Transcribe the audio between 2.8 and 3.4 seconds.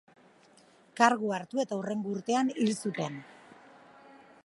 zuten.